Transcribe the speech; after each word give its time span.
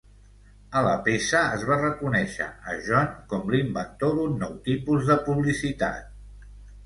A 0.79 0.81
la 0.85 0.93
peça, 1.07 1.41
es 1.57 1.65
va 1.71 1.75
reconèixer 1.81 2.47
a 2.71 2.73
John 2.87 3.11
com 3.33 3.45
l"inventor 3.53 4.15
d"un 4.21 4.33
nou 4.45 4.55
tipus 4.69 5.05
de 5.11 5.19
publicitat. 5.29 6.49